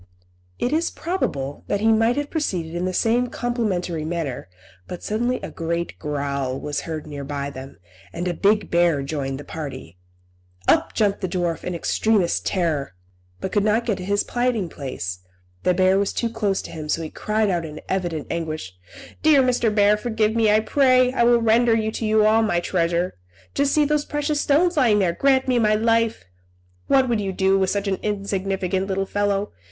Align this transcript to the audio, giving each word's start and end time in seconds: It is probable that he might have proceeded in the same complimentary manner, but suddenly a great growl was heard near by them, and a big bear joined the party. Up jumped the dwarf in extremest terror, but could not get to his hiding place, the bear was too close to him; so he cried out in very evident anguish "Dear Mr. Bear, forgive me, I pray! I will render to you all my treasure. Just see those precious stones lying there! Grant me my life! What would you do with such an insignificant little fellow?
It 0.57 0.73
is 0.73 0.89
probable 0.89 1.63
that 1.67 1.79
he 1.79 1.89
might 1.91 2.17
have 2.17 2.31
proceeded 2.31 2.73
in 2.73 2.85
the 2.85 2.91
same 2.91 3.27
complimentary 3.27 4.03
manner, 4.03 4.49
but 4.87 5.03
suddenly 5.03 5.39
a 5.43 5.51
great 5.51 5.99
growl 5.99 6.59
was 6.59 6.81
heard 6.89 7.05
near 7.05 7.23
by 7.23 7.51
them, 7.51 7.77
and 8.11 8.27
a 8.27 8.33
big 8.33 8.71
bear 8.71 9.03
joined 9.03 9.39
the 9.39 9.43
party. 9.43 9.99
Up 10.67 10.95
jumped 10.95 11.21
the 11.21 11.27
dwarf 11.27 11.63
in 11.63 11.75
extremest 11.75 12.47
terror, 12.47 12.95
but 13.39 13.51
could 13.51 13.63
not 13.63 13.85
get 13.85 13.97
to 13.99 14.03
his 14.03 14.27
hiding 14.27 14.69
place, 14.69 15.19
the 15.61 15.71
bear 15.75 15.99
was 15.99 16.13
too 16.13 16.31
close 16.31 16.63
to 16.63 16.71
him; 16.71 16.89
so 16.89 17.03
he 17.03 17.11
cried 17.11 17.51
out 17.51 17.63
in 17.63 17.75
very 17.75 17.85
evident 17.87 18.25
anguish 18.31 18.73
"Dear 19.21 19.43
Mr. 19.43 19.69
Bear, 19.73 19.97
forgive 19.97 20.35
me, 20.35 20.49
I 20.49 20.61
pray! 20.61 21.13
I 21.13 21.21
will 21.21 21.43
render 21.43 21.77
to 21.91 22.05
you 22.07 22.25
all 22.25 22.41
my 22.41 22.59
treasure. 22.59 23.19
Just 23.53 23.71
see 23.71 23.85
those 23.85 24.05
precious 24.05 24.41
stones 24.41 24.77
lying 24.77 24.97
there! 24.97 25.13
Grant 25.13 25.47
me 25.47 25.59
my 25.59 25.75
life! 25.75 26.25
What 26.87 27.07
would 27.07 27.21
you 27.21 27.31
do 27.31 27.59
with 27.59 27.69
such 27.69 27.87
an 27.87 27.99
insignificant 28.01 28.87
little 28.87 29.05
fellow? 29.05 29.51